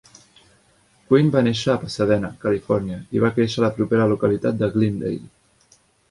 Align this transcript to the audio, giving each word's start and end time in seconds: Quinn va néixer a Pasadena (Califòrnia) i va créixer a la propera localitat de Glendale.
Quinn 1.09 1.27
va 1.33 1.41
néixer 1.47 1.67
a 1.73 1.81
Pasadena 1.83 2.31
(Califòrnia) 2.45 2.97
i 3.17 3.21
va 3.25 3.31
créixer 3.35 3.59
a 3.61 3.65
la 3.65 3.69
propera 3.75 4.07
localitat 4.13 4.57
de 4.63 4.71
Glendale. 4.77 5.29